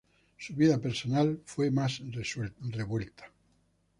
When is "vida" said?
0.55-0.79